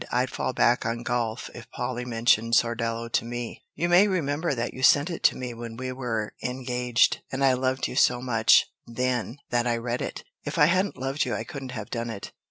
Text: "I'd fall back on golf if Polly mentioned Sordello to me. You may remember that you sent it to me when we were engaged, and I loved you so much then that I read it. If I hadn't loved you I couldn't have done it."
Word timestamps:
"I'd 0.11 0.31
fall 0.31 0.51
back 0.51 0.83
on 0.83 1.03
golf 1.03 1.47
if 1.53 1.69
Polly 1.69 2.05
mentioned 2.05 2.55
Sordello 2.55 3.07
to 3.11 3.23
me. 3.23 3.61
You 3.75 3.87
may 3.87 4.07
remember 4.07 4.55
that 4.55 4.73
you 4.73 4.81
sent 4.81 5.11
it 5.11 5.21
to 5.25 5.37
me 5.37 5.53
when 5.53 5.77
we 5.77 5.91
were 5.91 6.33
engaged, 6.43 7.21
and 7.31 7.45
I 7.45 7.53
loved 7.53 7.87
you 7.87 7.95
so 7.95 8.19
much 8.19 8.65
then 8.87 9.37
that 9.51 9.67
I 9.67 9.77
read 9.77 10.01
it. 10.01 10.23
If 10.43 10.57
I 10.57 10.65
hadn't 10.65 10.97
loved 10.97 11.23
you 11.23 11.35
I 11.35 11.43
couldn't 11.43 11.73
have 11.73 11.91
done 11.91 12.09
it." 12.09 12.31